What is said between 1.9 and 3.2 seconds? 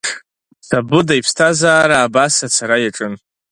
абас ацара иаҿын.